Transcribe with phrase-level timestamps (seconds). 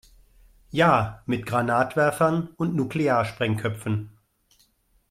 [0.71, 4.09] Ja, mit Granatwerfern und Nuklearsprengköpfen.